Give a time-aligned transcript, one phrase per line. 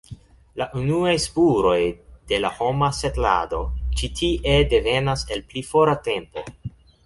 [0.61, 1.75] La unuaj spuroj
[2.31, 3.61] de la homa setlado
[4.01, 6.49] ĉi tie devenas el pli fora tempo.